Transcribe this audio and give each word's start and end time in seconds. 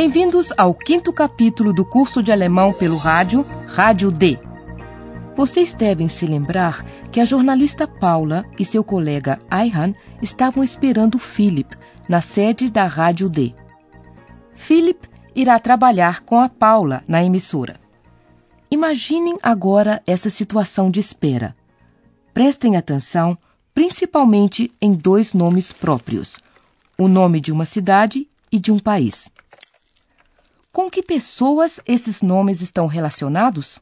Bem-vindos 0.00 0.52
ao 0.56 0.72
quinto 0.72 1.12
capítulo 1.12 1.72
do 1.72 1.84
curso 1.84 2.22
de 2.22 2.30
alemão 2.30 2.72
pelo 2.72 2.96
rádio, 2.96 3.44
Rádio 3.66 4.12
D. 4.12 4.38
Vocês 5.34 5.74
devem 5.74 6.08
se 6.08 6.24
lembrar 6.24 6.84
que 7.10 7.18
a 7.18 7.24
jornalista 7.24 7.84
Paula 7.84 8.44
e 8.56 8.64
seu 8.64 8.84
colega 8.84 9.40
Ayhan 9.50 9.92
estavam 10.22 10.62
esperando 10.62 11.18
Philip 11.18 11.76
na 12.08 12.20
sede 12.20 12.70
da 12.70 12.86
Rádio 12.86 13.28
D. 13.28 13.52
Philip 14.54 15.08
irá 15.34 15.58
trabalhar 15.58 16.20
com 16.20 16.38
a 16.38 16.48
Paula 16.48 17.02
na 17.08 17.24
emissora. 17.24 17.80
Imaginem 18.70 19.36
agora 19.42 20.00
essa 20.06 20.30
situação 20.30 20.92
de 20.92 21.00
espera. 21.00 21.56
Prestem 22.32 22.76
atenção, 22.76 23.36
principalmente 23.74 24.70
em 24.80 24.92
dois 24.92 25.34
nomes 25.34 25.72
próprios: 25.72 26.38
o 26.96 27.08
nome 27.08 27.40
de 27.40 27.50
uma 27.50 27.64
cidade 27.64 28.28
e 28.52 28.60
de 28.60 28.70
um 28.70 28.78
país. 28.78 29.28
Com 30.78 30.88
que 30.88 31.02
pessoas 31.02 31.80
esses 31.84 32.22
nomes 32.22 32.60
estão 32.60 32.86
relacionados? 32.86 33.80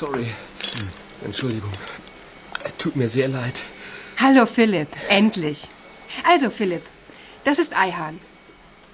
Sorry. 0.00 0.28
Entschuldigung. 1.22 1.72
Tut 2.78 2.96
mir 2.96 3.08
sehr 3.08 3.28
leid. 3.28 3.56
Hallo 4.16 4.46
Philipp, 4.46 4.88
endlich. 5.08 5.68
Also 6.24 6.48
Philipp, 6.58 6.84
das 7.44 7.58
ist 7.58 7.76
Eihan. 7.76 8.18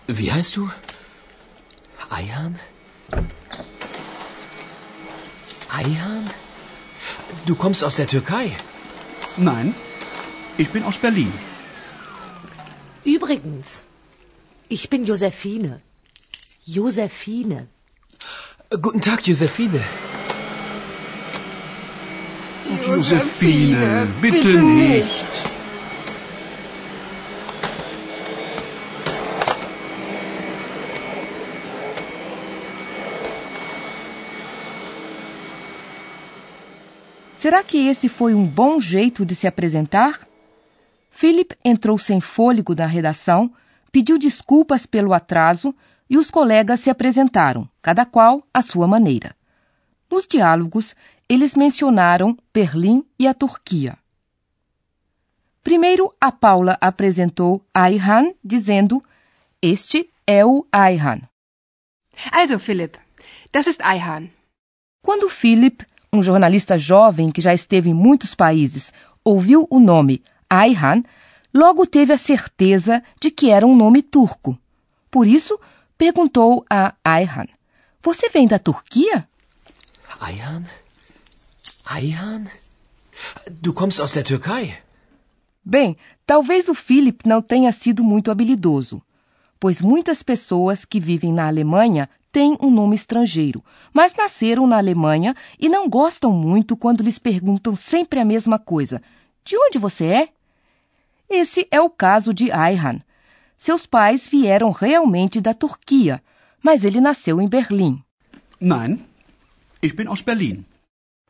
Wie 0.08 0.32
heißt 0.32 0.56
du? 0.56 0.68
Eihan? 2.10 2.58
Eihan? 5.80 6.24
Du 7.46 7.54
kommst 7.54 7.84
aus 7.84 7.96
der 8.00 8.08
Türkei? 8.08 8.56
Nein, 9.36 9.76
ich 10.58 10.70
bin 10.70 10.82
aus 10.82 10.98
Berlin. 10.98 11.32
Übrigens, 13.04 13.84
ich 14.68 14.91
bin 14.91 15.06
Josephine. 15.06 15.80
Josephine. 16.64 17.68
Guten 18.70 19.00
Tag, 19.00 19.24
Josephine. 19.24 19.84
Josephine, 22.75 24.06
bitte 24.21 24.60
nicht. 24.60 25.31
Será 37.34 37.62
que 37.62 37.87
esse 37.87 38.09
foi 38.09 38.34
um 38.34 38.44
bom 38.44 38.81
jeito 38.81 39.25
de 39.25 39.37
se 39.37 39.47
apresentar? 39.47 40.26
Philip 41.09 41.55
entrou 41.65 41.97
sem 41.97 42.21
fôlego 42.21 42.75
na 42.75 42.87
redação, 42.87 43.53
pediu 43.93 44.19
desculpas 44.19 44.87
pelo 44.87 45.12
atraso 45.12 45.72
e 46.10 46.19
os 46.19 46.32
colegas 46.32 46.81
se 46.81 46.91
apresentaram, 46.91 47.69
cada 47.81 48.05
qual 48.05 48.43
à 48.53 48.60
sua 48.60 48.88
maneira. 48.88 49.37
Nos 50.10 50.26
diálogos, 50.26 50.97
eles 51.28 51.54
mencionaram 51.54 52.37
Berlim 52.53 53.04
e 53.19 53.26
a 53.26 53.34
Turquia. 53.34 53.98
Primeiro, 55.62 56.12
a 56.20 56.31
Paula 56.31 56.78
apresentou 56.81 57.64
Ayhan, 57.75 58.32
dizendo: 58.44 59.03
Este 59.60 60.09
é 60.26 60.44
o 60.44 60.64
Ayhan. 60.70 61.22
Also 62.31 62.59
Philipp, 62.59 62.98
das 63.53 63.66
ist 63.66 63.81
Eihan. 63.81 64.31
Quando 65.03 65.28
Philip, 65.28 65.84
um 66.12 66.22
jornalista 66.22 66.78
jovem 66.78 67.28
que 67.28 67.41
já 67.41 67.53
esteve 67.53 67.91
em 67.91 67.94
muitos 67.94 68.34
países, 68.34 68.93
ouviu 69.25 69.66
o 69.69 69.81
nome 69.81 70.22
Ayhan, 70.48 71.03
logo 71.53 71.87
teve 71.87 72.12
a 72.12 72.19
certeza 72.19 73.03
de 73.20 73.31
que 73.31 73.50
era 73.50 73.66
um 73.66 73.75
nome 73.76 74.03
turco. 74.03 74.56
Por 75.10 75.26
isso, 75.26 75.58
perguntou 75.98 76.64
a 76.70 76.94
Ayhan: 77.04 77.48
Você 78.00 78.28
vem 78.28 78.47
da 78.47 78.60
Turquia? 78.60 79.28
Ayhan? 80.20 80.64
Ayhan? 81.88 82.48
Du 83.62 83.72
kommst 83.72 84.00
aus 84.00 84.12
der 84.12 84.24
Türkei? 84.24 84.74
Bem, 85.64 85.97
talvez 86.26 86.69
o 86.69 86.74
Philip 86.74 87.26
não 87.26 87.41
tenha 87.41 87.72
sido 87.72 88.02
muito 88.02 88.30
habilidoso, 88.30 89.00
pois 89.58 89.80
muitas 89.80 90.22
pessoas 90.22 90.84
que 90.84 91.00
vivem 91.00 91.32
na 91.32 91.46
Alemanha 91.46 92.08
têm 92.32 92.56
um 92.60 92.70
nome 92.70 92.96
estrangeiro, 92.96 93.64
mas 93.92 94.14
nasceram 94.14 94.66
na 94.66 94.76
Alemanha 94.76 95.34
e 95.58 95.69
não 95.69 95.88
gostam 95.88 96.32
muito 96.32 96.76
quando 96.76 97.02
lhes 97.02 97.19
perguntam 97.19 97.76
sempre 97.76 98.20
a 98.20 98.25
mesma 98.25 98.58
coisa: 98.58 99.00
De 99.44 99.56
onde 99.56 99.78
você 99.78 100.04
é? 100.04 100.28
Esse 101.30 101.66
é 101.70 101.80
o 101.80 101.88
caso 101.88 102.34
de 102.34 102.50
Ayhan. 102.50 103.00
Seus 103.56 103.86
pais 103.86 104.26
vieram 104.26 104.70
realmente 104.70 105.41
da 105.41 105.54
Turquia, 105.54 106.22
mas 106.62 106.84
ele 106.84 107.00
nasceu 107.00 107.41
em 107.41 107.48
Berlim. 107.48 108.02
Nein, 108.60 109.04
ich 109.80 109.94
bin 109.94 110.08
aus 110.08 110.20
Berlin. 110.20 110.64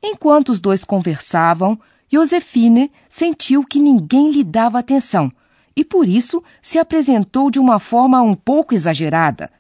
Enquanto 0.03 0.51
os 0.51 0.61
dois 0.61 0.85
conversavam, 0.85 1.79
Josefine 2.09 2.91
sentiu 3.09 3.65
que 3.65 3.79
ninguém 3.79 4.31
lhe 4.31 4.45
dava 4.45 4.79
atenção 4.79 5.31
e 5.77 5.85
por 5.85 6.09
isso 6.09 6.43
se 6.63 6.79
apresentou 6.79 7.51
de 7.51 7.59
uma 7.59 7.79
forma 7.79 8.23
um 8.23 8.35
pouco 8.35 8.75
exagerada. 8.75 9.51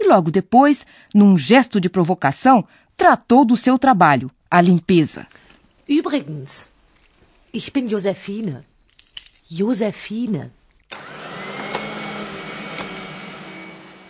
E 0.00 0.08
logo 0.08 0.30
depois, 0.30 0.86
num 1.14 1.36
gesto 1.36 1.80
de 1.80 1.90
provocação, 1.90 2.64
tratou 2.96 3.44
do 3.44 3.56
seu 3.56 3.78
trabalho, 3.78 4.30
a 4.50 4.60
limpeza. 4.60 5.26
Übrigens, 5.88 6.66
ich 7.52 7.70
bin 7.70 7.88
Josephine. 7.88 8.58
Josephine. 9.48 10.50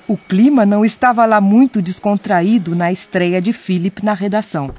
O 0.06 0.16
clima 0.16 0.64
não 0.64 0.84
estava 0.84 1.24
lá 1.24 1.40
muito 1.40 1.82
descontraído 1.82 2.76
na 2.76 2.92
estreia 2.92 3.40
de 3.40 3.52
Philip 3.52 4.04
na 4.04 4.14
redação. 4.14 4.72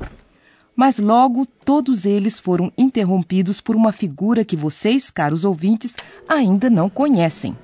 Mas 0.75 0.97
logo 0.97 1.45
todos 1.45 2.06
eles 2.06 2.39
foram 2.39 2.72
interrompidos 2.78 3.61
por 3.61 3.75
uma 3.75 3.91
figura 3.91 4.44
que 4.44 4.56
vocês, 4.56 5.11
caros 5.11 5.45
ouvintes, 5.45 5.95
ainda 6.28 6.69
não 6.69 6.89
conhecem. 6.89 7.56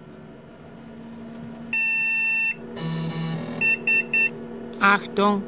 Achtung, 4.80 5.42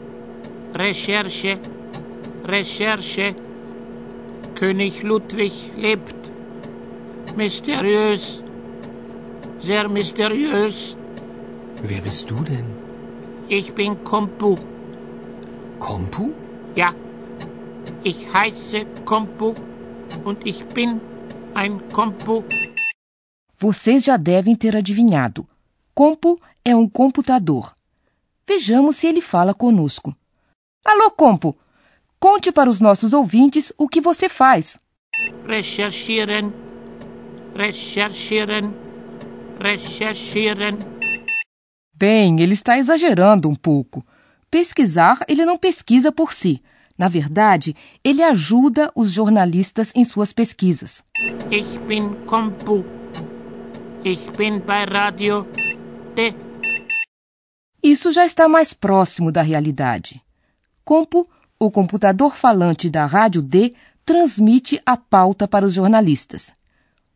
Recherche, 0.74 1.60
Recherche. 2.44 3.36
König 4.56 5.04
Ludwig 5.04 5.54
lebt. 5.76 6.16
Mysteriös, 7.36 8.44
sehr 9.60 9.90
mysteriös. 9.90 10.96
Wer 11.82 12.02
bist 12.02 12.30
du 12.30 12.44
denn? 12.44 12.66
Ich 13.50 13.74
bin 13.74 13.96
Kompu. 14.04 14.60
Kompu? 15.80 16.32
Ja, 16.76 16.94
ich 18.04 18.28
heiße 18.34 18.86
Kompu 19.06 19.54
und 20.26 20.46
ich 20.46 20.64
bin 20.74 21.00
ein 21.54 21.80
Kompu. 21.92 22.44
Vocês 23.60 24.04
já 24.04 24.18
devem 24.18 24.56
ter 24.56 24.76
adivinhado. 24.76 25.48
Compo 25.94 26.40
é 26.66 26.76
um 26.76 26.90
computador. 26.90 27.76
Vejamos 28.48 28.98
se 28.98 29.08
ele 29.08 29.22
fala 29.22 29.54
conosco. 29.54 30.16
Alô, 30.84 31.12
Compo! 31.12 31.56
Conte 32.20 32.52
para 32.52 32.70
os 32.70 32.82
nossos 32.82 33.14
ouvintes 33.14 33.72
o 33.78 33.88
que 33.88 34.02
você 34.02 34.28
faz. 34.28 34.80
Recherchieren, 35.48 36.52
recherchieren, 37.56 38.74
recherchieren. 39.60 40.78
Bem, 41.94 42.40
ele 42.42 42.54
está 42.54 42.78
exagerando 42.78 43.48
um 43.48 43.56
pouco. 43.56 44.04
Pesquisar, 44.50 45.20
ele 45.28 45.46
não 45.46 45.58
pesquisa 45.58 46.12
por 46.12 46.34
si. 46.34 46.62
Na 47.02 47.08
verdade, 47.08 47.76
ele 48.04 48.22
ajuda 48.22 48.92
os 48.96 49.12
jornalistas 49.12 49.92
em 49.96 50.06
suas 50.06 50.32
pesquisas. 50.32 51.04
Ich 51.50 51.80
bin 51.88 52.14
Kompu. 52.28 52.86
Ich 54.06 54.22
bin 54.38 54.60
bei 54.60 54.86
Radio 54.86 55.48
D. 56.14 56.36
Isso 57.82 58.12
já 58.12 58.24
está 58.24 58.48
mais 58.48 58.72
próximo 58.76 59.32
da 59.32 59.42
realidade. 59.42 60.22
Compo, 60.86 61.28
o 61.58 61.72
computador 61.72 62.36
falante 62.36 62.88
da 62.88 63.08
Rádio 63.08 63.42
D, 63.42 63.74
transmite 64.06 64.80
a 64.86 64.96
pauta 64.96 65.48
para 65.48 65.66
os 65.66 65.74
jornalistas. 65.74 66.54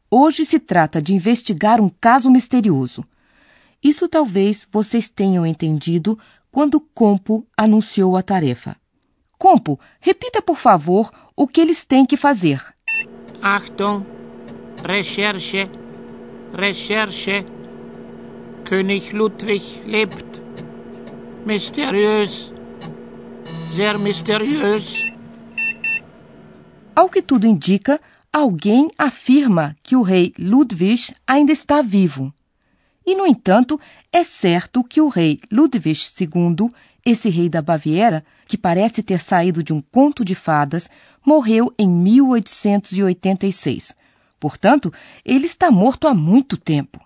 Hoje 0.09 0.45
se 0.45 0.59
trata 0.59 0.99
de 0.99 1.13
investigar 1.13 1.79
um 1.79 1.89
caso 1.89 2.31
misterioso. 2.31 3.05
Isso 3.83 4.09
talvez 4.09 4.67
vocês 4.71 5.09
tenham 5.09 5.45
entendido 5.45 6.17
quando 6.51 6.81
Compo 6.81 7.45
anunciou 7.55 8.17
a 8.17 8.23
tarefa. 8.23 8.75
Compo, 9.37 9.79
repita 9.99 10.41
por 10.41 10.57
favor 10.57 11.11
o 11.35 11.47
que 11.47 11.61
eles 11.61 11.85
têm 11.85 12.05
que 12.05 12.17
fazer. 12.17 12.61
Achtung. 13.41 14.05
Recherche. 14.83 15.69
Recherche. 16.53 17.45
König 18.63 19.13
Ludwig 19.13 19.81
lebt. 19.85 20.25
Mysteriös. 21.45 22.53
Sehr 23.71 23.99
mysteriös. 23.99 25.05
Ao 26.95 27.09
que 27.09 27.21
tudo 27.21 27.45
indica, 27.45 27.99
alguém 28.31 28.89
afirma 28.97 29.75
que 29.83 29.95
o 29.95 30.01
rei 30.01 30.33
Ludwig 30.39 31.13
ainda 31.27 31.51
está 31.51 31.81
vivo. 31.81 32.33
E, 33.05 33.15
no 33.15 33.27
entanto, 33.27 33.79
é 34.11 34.23
certo 34.23 34.83
que 34.83 34.99
o 35.01 35.09
rei 35.09 35.39
Ludwig 35.51 35.99
II, 36.19 36.69
esse 37.05 37.29
rei 37.29 37.47
da 37.47 37.61
Baviera, 37.61 38.25
que 38.47 38.57
parece 38.57 39.03
ter 39.03 39.21
saído 39.21 39.61
de 39.61 39.71
um 39.71 39.79
conto 39.79 40.25
de 40.25 40.33
fadas, 40.33 40.89
morreu 41.23 41.71
em 41.77 41.87
1886. 41.87 43.93
Portanto, 44.39 44.91
ele 45.23 45.45
está 45.45 45.69
morto 45.69 46.07
há 46.07 46.15
muito 46.15 46.57
tempo. 46.57 46.99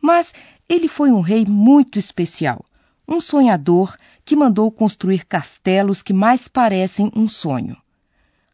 Mas 0.00 0.34
ele 0.68 0.86
foi 0.86 1.10
um 1.10 1.20
rei 1.20 1.46
muito 1.46 1.98
especial, 1.98 2.62
um 3.08 3.20
sonhador 3.20 3.96
que 4.24 4.36
mandou 4.36 4.70
construir 4.70 5.24
castelos 5.24 6.02
que 6.02 6.12
mais 6.12 6.46
parecem 6.46 7.10
um 7.16 7.26
sonho. 7.26 7.76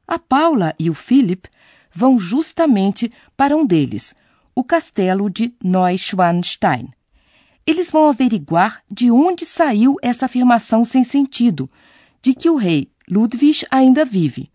A 0.07 0.19
Paula 0.19 0.75
e 0.79 0.89
o 0.89 0.95
Philip 0.95 1.49
vão 1.93 2.19
justamente 2.19 3.13
para 3.37 3.57
um 3.57 3.67
deles, 3.67 4.15
o 4.55 4.63
castelo 4.63 5.29
de 5.29 5.53
Neuschwanstein. 5.63 6.89
Eles 7.67 7.91
vão 7.91 8.09
averiguar 8.09 8.83
de 8.91 9.11
onde 9.11 9.45
saiu 9.45 9.97
essa 10.03 10.27
afirmação 10.27 10.85
sem 10.85 11.05
sentido, 11.05 11.71
de 12.23 12.35
que 12.35 12.51
o 12.51 12.57
rei 12.57 12.91
Ludwig 13.09 13.67
ainda 13.71 14.05
vive. 14.05 14.49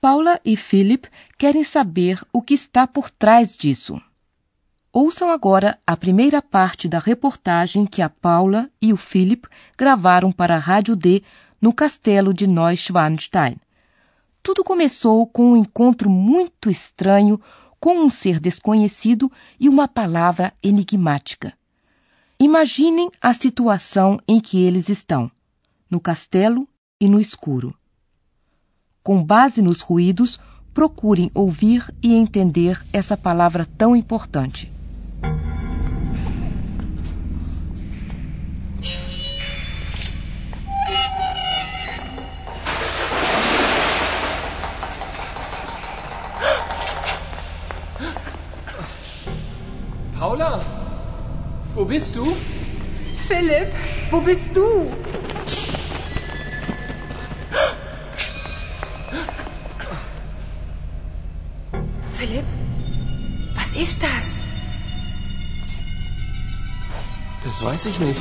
Paula 0.00 0.38
e 0.44 0.56
Philip 0.56 1.08
querem 1.38 1.64
saber 1.64 2.20
o 2.32 2.42
que 2.42 2.54
está 2.54 2.86
por 2.86 3.10
trás 3.10 3.56
disso. 3.56 4.00
Ouçam 4.92 5.30
agora 5.30 5.78
a 5.86 5.96
primeira 5.96 6.40
parte 6.40 6.88
da 6.88 6.98
reportagem 6.98 7.84
que 7.86 8.00
a 8.00 8.08
Paula 8.08 8.70
e 8.80 8.92
o 8.92 8.96
Philip 8.96 9.48
gravaram 9.76 10.30
para 10.30 10.56
a 10.56 10.58
Rádio 10.58 10.94
D 10.94 11.22
no 11.60 11.72
castelo 11.72 12.32
de 12.32 12.46
Neuschwanstein. 12.46 13.56
Tudo 14.42 14.62
começou 14.62 15.26
com 15.26 15.52
um 15.52 15.56
encontro 15.56 16.10
muito 16.10 16.70
estranho 16.70 17.40
com 17.80 18.04
um 18.04 18.10
ser 18.10 18.38
desconhecido 18.38 19.32
e 19.58 19.68
uma 19.68 19.88
palavra 19.88 20.52
enigmática. 20.62 21.54
Imaginem 22.38 23.10
a 23.20 23.32
situação 23.32 24.18
em 24.26 24.40
que 24.40 24.60
eles 24.60 24.88
estão, 24.88 25.30
no 25.88 26.00
castelo 26.00 26.68
e 27.00 27.08
no 27.08 27.20
escuro. 27.20 27.74
Com 29.02 29.22
base 29.22 29.62
nos 29.62 29.80
ruídos, 29.80 30.40
procurem 30.72 31.30
ouvir 31.34 31.94
e 32.02 32.14
entender 32.14 32.80
essa 32.92 33.16
palavra 33.16 33.64
tão 33.64 33.94
importante. 33.94 34.70
Bist 51.94 52.16
du? 52.16 52.26
Philipp, 53.28 53.72
wo 54.10 54.20
bist 54.20 54.48
du? 54.52 54.90
Philipp, 62.14 62.44
was 63.54 63.68
ist 63.80 64.02
das? 64.02 64.26
Das 67.44 67.62
weiß 67.64 67.86
ich 67.86 68.00
nicht. 68.00 68.20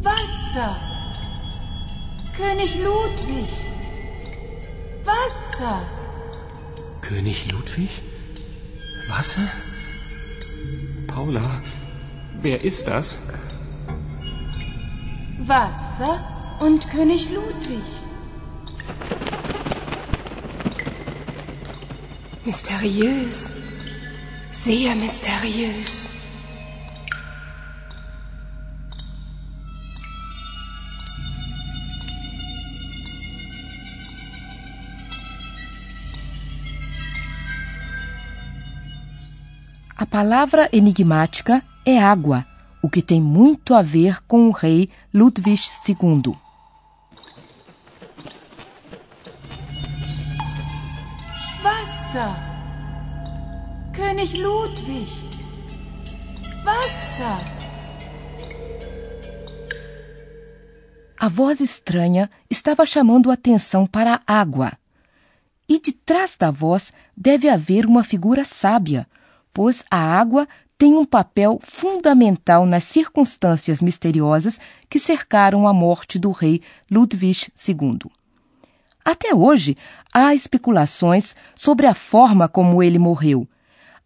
Wasser. 0.00 0.76
König 2.36 2.76
Ludwig. 2.76 3.48
Wasser. 5.04 5.82
König 7.08 7.52
Ludwig? 7.52 7.90
Wasser? 9.08 9.46
Paula, 11.06 11.60
wer 12.40 12.64
ist 12.64 12.88
das? 12.88 13.18
Wasser 15.38 16.56
und 16.60 16.88
König 16.90 17.28
Ludwig. 17.28 17.84
Mysteriös. 22.46 23.50
Sehr 24.52 24.94
mysteriös. 24.94 26.13
A 40.04 40.06
palavra 40.06 40.68
enigmática 40.70 41.62
é 41.82 41.98
água, 41.98 42.46
o 42.82 42.90
que 42.90 43.00
tem 43.00 43.22
muito 43.22 43.72
a 43.72 43.80
ver 43.80 44.22
com 44.26 44.48
o 44.48 44.50
rei 44.50 44.90
Ludwig 45.14 45.62
II. 45.88 46.34
Wasser. 51.64 52.36
König 53.94 54.36
Ludwig. 54.36 55.10
Wasser. 56.66 57.38
A 61.18 61.28
voz 61.30 61.60
estranha 61.60 62.30
estava 62.50 62.84
chamando 62.84 63.30
atenção 63.30 63.86
para 63.86 64.20
a 64.26 64.38
água. 64.38 64.74
E 65.66 65.80
de 65.80 65.92
trás 65.92 66.36
da 66.36 66.50
voz 66.50 66.92
deve 67.16 67.48
haver 67.48 67.86
uma 67.86 68.04
figura 68.04 68.44
sábia, 68.44 69.08
pois 69.54 69.84
a 69.88 69.96
água 69.96 70.48
tem 70.76 70.96
um 70.96 71.04
papel 71.04 71.60
fundamental 71.62 72.66
nas 72.66 72.82
circunstâncias 72.84 73.80
misteriosas 73.80 74.60
que 74.90 74.98
cercaram 74.98 75.66
a 75.68 75.72
morte 75.72 76.18
do 76.18 76.32
rei 76.32 76.60
Ludwig 76.90 77.46
II. 77.66 78.10
Até 79.04 79.34
hoje, 79.34 79.76
há 80.12 80.34
especulações 80.34 81.36
sobre 81.54 81.86
a 81.86 81.94
forma 81.94 82.48
como 82.48 82.82
ele 82.82 82.98
morreu. 82.98 83.46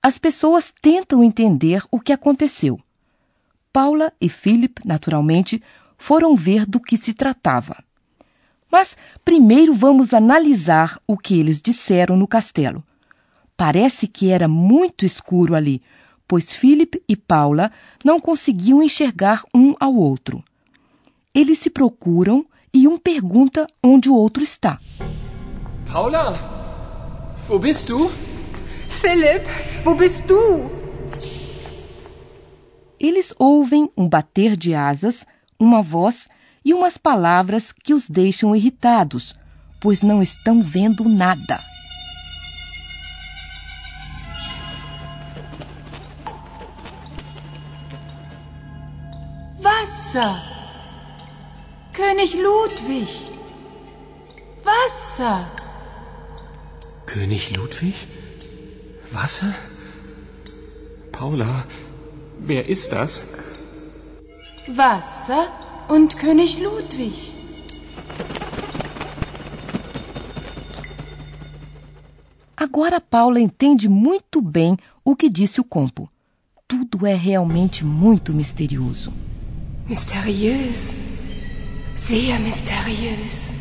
As 0.02 0.18
pessoas 0.18 0.72
tentam 0.82 1.24
entender 1.24 1.82
o 1.90 1.98
que 1.98 2.12
aconteceu. 2.12 2.78
Paula 3.72 4.12
e 4.20 4.28
Philip, 4.28 4.82
naturalmente, 4.84 5.62
foram 5.96 6.34
ver 6.34 6.66
do 6.66 6.78
que 6.78 6.96
se 6.96 7.14
tratava. 7.14 7.82
Mas 8.70 8.96
primeiro 9.24 9.72
vamos 9.72 10.12
analisar 10.12 11.00
o 11.06 11.16
que 11.16 11.38
eles 11.38 11.62
disseram 11.62 12.16
no 12.16 12.28
castelo. 12.28 12.84
Parece 13.58 14.06
que 14.06 14.30
era 14.30 14.46
muito 14.46 15.04
escuro 15.04 15.56
ali, 15.56 15.82
pois 16.28 16.54
Philip 16.54 17.02
e 17.08 17.16
Paula 17.16 17.72
não 18.04 18.20
conseguiam 18.20 18.80
enxergar 18.80 19.42
um 19.52 19.74
ao 19.80 19.96
outro. 19.96 20.44
Eles 21.34 21.58
se 21.58 21.68
procuram 21.68 22.46
e 22.72 22.86
um 22.86 22.96
pergunta 22.96 23.66
onde 23.82 24.08
o 24.08 24.14
outro 24.14 24.44
está. 24.44 24.78
Paula, 25.90 26.36
wo 27.48 27.58
bist 27.58 27.88
du? 27.88 28.08
Philipp, 29.00 29.44
wo 29.84 29.96
bist 29.96 30.24
du? 30.26 30.70
Eles 33.00 33.34
ouvem 33.40 33.90
um 33.96 34.08
bater 34.08 34.56
de 34.56 34.72
asas, 34.72 35.26
uma 35.58 35.82
voz 35.82 36.28
e 36.64 36.72
umas 36.72 36.96
palavras 36.96 37.72
que 37.72 37.92
os 37.92 38.08
deixam 38.08 38.54
irritados, 38.54 39.34
pois 39.80 40.04
não 40.04 40.22
estão 40.22 40.62
vendo 40.62 41.08
nada. 41.08 41.67
Wasser. 50.08 50.42
König 51.92 52.34
Ludwig. 52.34 53.08
Wasser. 54.64 55.46
König 57.04 57.54
Ludwig? 57.54 58.06
Wasser? 59.12 59.54
Paula, 61.12 61.66
wer 62.38 62.66
ist 62.70 62.90
das? 62.92 63.22
Wasser 64.66 65.48
und 65.88 66.16
König 66.16 66.58
Ludwig. 66.58 67.36
Agora 72.56 72.98
Paula 72.98 73.40
entende 73.40 73.90
muito 73.90 74.40
bem 74.40 74.74
o 75.04 75.14
que 75.14 75.28
disse 75.28 75.60
o 75.60 75.64
conto. 75.64 76.08
Tudo 76.66 77.06
é 77.06 77.14
realmente 77.14 77.84
muito 77.84 78.32
misterioso. 78.32 79.12
Mysteriös. 79.88 80.92
Sehr 81.96 82.38
mysteriös. 82.38 83.52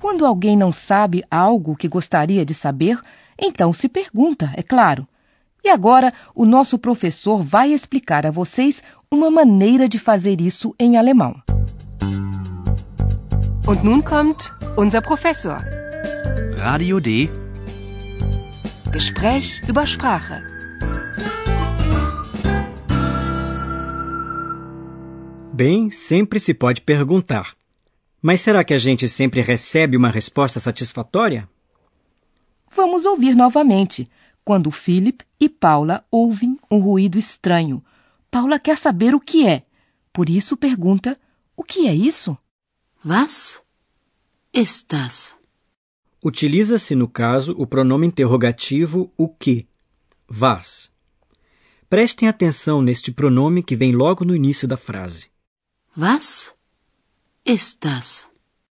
Quando 0.00 0.24
alguém 0.24 0.56
não 0.56 0.72
sabe 0.72 1.22
algo 1.30 1.76
que 1.76 1.86
gostaria 1.86 2.46
de 2.46 2.54
saber, 2.54 2.98
então 3.38 3.74
se 3.74 3.90
pergunta, 3.90 4.50
é 4.56 4.62
claro. 4.62 5.06
E 5.62 5.68
agora 5.68 6.14
o 6.34 6.46
nosso 6.46 6.78
professor 6.78 7.42
vai 7.42 7.74
explicar 7.74 8.24
a 8.24 8.30
vocês 8.30 8.82
uma 9.10 9.30
maneira 9.30 9.86
de 9.86 9.98
fazer 9.98 10.40
isso 10.40 10.74
em 10.78 10.96
alemão. 10.96 11.42
Und 13.66 13.84
nun 13.84 14.00
kommt 14.00 14.50
unser 14.78 15.02
Professor. 15.02 15.58
Radio 16.56 17.00
D. 17.00 17.28
Gespräch 18.90 19.60
über 19.68 19.86
Sprache. 19.86 20.57
Bem, 25.60 25.90
sempre 25.90 26.38
se 26.38 26.54
pode 26.54 26.80
perguntar. 26.82 27.56
Mas 28.22 28.42
será 28.42 28.62
que 28.62 28.72
a 28.72 28.78
gente 28.78 29.08
sempre 29.08 29.40
recebe 29.40 29.96
uma 29.96 30.08
resposta 30.08 30.60
satisfatória? 30.60 31.50
Vamos 32.70 33.04
ouvir 33.04 33.34
novamente, 33.34 34.08
quando 34.44 34.70
Philip 34.70 35.24
e 35.40 35.48
Paula 35.48 36.04
ouvem 36.12 36.56
um 36.70 36.78
ruído 36.78 37.18
estranho. 37.18 37.84
Paula 38.30 38.60
quer 38.60 38.78
saber 38.78 39.16
o 39.16 39.20
que 39.20 39.48
é. 39.48 39.64
Por 40.12 40.30
isso 40.30 40.56
pergunta: 40.56 41.18
O 41.56 41.64
que 41.64 41.88
é 41.88 41.92
isso? 41.92 42.38
Was 43.04 43.60
ist 44.54 44.86
das? 44.90 45.36
Utiliza-se, 46.24 46.94
no 46.94 47.08
caso, 47.08 47.52
o 47.58 47.66
pronome 47.66 48.06
interrogativo 48.06 49.12
o 49.16 49.28
que, 49.28 49.66
was. 50.30 50.88
Prestem 51.90 52.28
atenção 52.28 52.80
neste 52.80 53.10
pronome 53.10 53.60
que 53.60 53.74
vem 53.74 53.90
logo 53.90 54.24
no 54.24 54.36
início 54.36 54.68
da 54.68 54.76
frase. 54.76 55.36
Was 56.00 56.54
ist 57.44 57.80
das? 57.80 58.30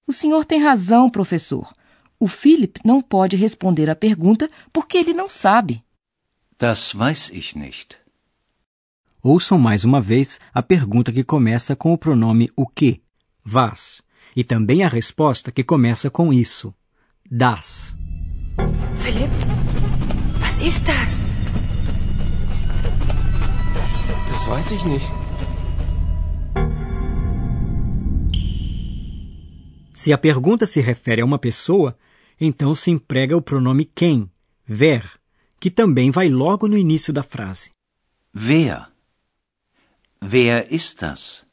O 0.07 0.13
senhor 0.13 0.45
tem 0.45 0.63
razão, 0.63 1.09
professor. 1.09 1.73
O 2.17 2.29
Philip 2.29 2.79
não 2.85 3.01
pode 3.01 3.35
responder 3.35 3.89
a 3.89 3.95
pergunta 3.95 4.49
porque 4.71 4.97
ele 4.97 5.13
não 5.13 5.27
sabe. 5.27 5.83
Das 6.57 6.93
weiß 6.93 7.29
ich 7.33 7.57
nicht. 7.57 7.97
Ouçam 9.21 9.59
mais 9.59 9.83
uma 9.83 9.99
vez 9.99 10.39
a 10.53 10.63
pergunta 10.63 11.11
que 11.11 11.25
começa 11.25 11.75
com 11.75 11.91
o 11.91 11.97
pronome 11.97 12.49
o 12.55 12.65
que, 12.65 13.01
was, 13.45 14.01
e 14.33 14.41
também 14.41 14.85
a 14.85 14.87
resposta 14.87 15.51
que 15.51 15.61
começa 15.61 16.09
com 16.09 16.31
isso, 16.31 16.73
das. 17.29 17.97
Philipp, 18.95 19.33
was 20.39 20.57
ist 20.59 20.85
das? 20.85 21.27
Das 24.31 24.47
weiß 24.47 24.71
ich 24.71 24.85
nicht. 24.85 25.28
Se 30.01 30.13
a 30.13 30.17
pergunta 30.17 30.65
se 30.65 30.79
refere 30.79 31.21
a 31.21 31.25
uma 31.25 31.37
pessoa, 31.37 31.93
então 32.39 32.73
se 32.73 32.89
emprega 32.89 33.35
o 33.35 33.41
pronome 33.41 33.83
quem, 33.83 34.31
wer, 34.65 35.03
que 35.59 35.69
também 35.69 36.09
vai 36.09 36.29
logo 36.29 36.69
no 36.69 36.77
início 36.77 37.11
da 37.11 37.21
frase. 37.21 37.69
Wer? 38.33 38.89
Wer 40.21 40.73
ist 40.73 41.01
das? 41.01 41.43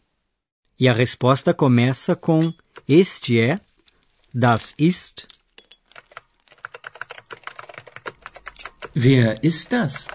E 0.79 0.89
a 0.89 0.93
resposta 0.93 1.53
começa 1.53 2.15
com 2.15 2.55
este 2.87 3.41
é, 3.41 3.59
das 4.33 4.77
ist, 4.79 5.27
Wer 8.95 9.41
ist 9.43 9.73
das? 9.73 10.07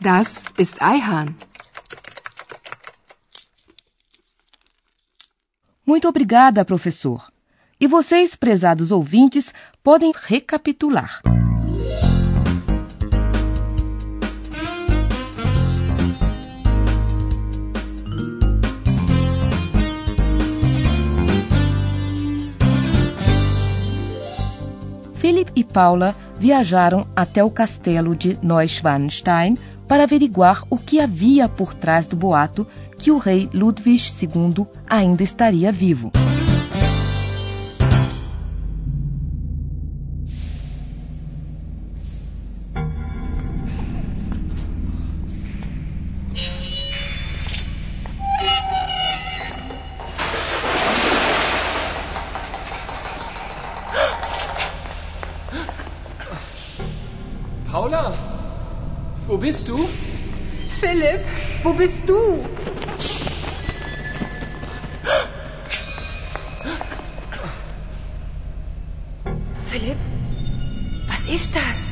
Das 0.00 0.46
ist 0.58 0.76
Eihan. 0.82 1.36
Muito 5.86 6.08
obrigada, 6.08 6.64
professor. 6.64 7.35
E 7.78 7.86
vocês, 7.86 8.34
prezados 8.34 8.90
ouvintes, 8.90 9.52
podem 9.82 10.10
recapitular. 10.26 11.20
Philip 25.14 25.52
e 25.54 25.62
Paula 25.62 26.16
viajaram 26.38 27.06
até 27.14 27.44
o 27.44 27.50
castelo 27.50 28.16
de 28.16 28.38
Neuschwanstein 28.42 29.58
para 29.86 30.04
averiguar 30.04 30.62
o 30.70 30.78
que 30.78 30.98
havia 30.98 31.46
por 31.46 31.74
trás 31.74 32.06
do 32.06 32.16
boato 32.16 32.66
que 32.96 33.10
o 33.10 33.18
rei 33.18 33.50
Ludwig 33.52 34.02
II 34.22 34.66
ainda 34.88 35.22
estaria 35.22 35.70
vivo. 35.70 36.10
Wo 61.62 61.72
bist 61.72 62.08
du? 62.08 62.44
Philipp, 69.66 69.96
was 71.08 71.20
ist 71.26 71.54
das? 71.54 71.86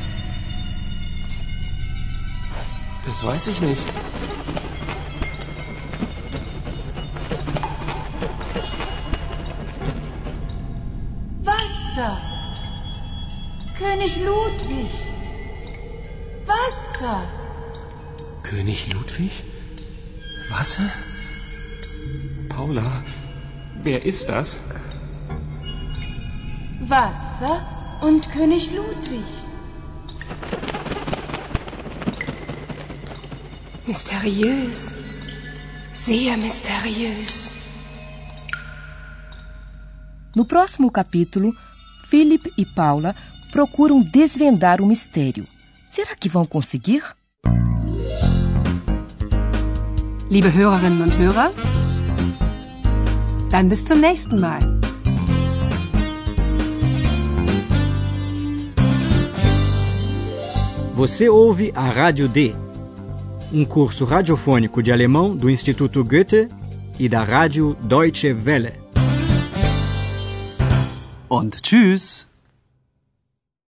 Das 3.05 3.23
weiß 3.23 3.47
ich 3.47 3.61
nicht. 3.61 3.83
Wasser. 11.43 12.17
König 13.77 14.17
Ludwig. 14.17 14.89
Wasser. 16.45 17.23
König 18.43 18.91
Ludwig? 18.93 19.43
Wasser? 20.49 20.89
Paula, 22.49 23.03
wer 23.83 24.05
ist 24.05 24.29
das? 24.29 24.59
Wasser 26.87 27.99
und 28.01 28.31
König 28.31 28.71
Ludwig. 28.71 29.25
Mysteriös. 33.87 34.91
Sehr 35.93 36.37
mysteriös. 36.37 37.49
No 40.35 40.45
próximo 40.45 40.91
capítulo, 40.91 41.55
Philip 42.07 42.51
e 42.57 42.65
Paula 42.65 43.15
procuram 43.51 44.01
desvendar 44.01 44.81
o 44.81 44.85
mistério. 44.85 45.47
Será 45.87 46.15
que 46.15 46.29
vão 46.29 46.45
conseguir? 46.45 47.03
Liebe 50.35 50.53
Hörerinnen 50.53 51.01
und 51.01 51.17
Hörer, 51.17 51.49
dann 53.49 53.69
bis 53.69 53.85
zum 53.85 54.01
nächsten 54.01 54.37
Mal. 54.37 54.59
Você 60.93 61.29
ouve 61.29 61.71
a 61.73 61.89
Rádio 61.89 62.27
D, 62.27 62.53
um 63.53 63.63
curso 63.63 64.03
radiofônico 64.03 64.83
de 64.83 64.91
alemão 64.91 65.37
do 65.37 65.49
Instituto 65.49 66.03
Goethe 66.03 66.49
e 66.99 67.07
da 67.07 67.23
Rádio 67.23 67.77
Deutsche 67.81 68.33
Welle. 68.45 68.73
Und 71.29 71.61
tschüss. 71.61 72.27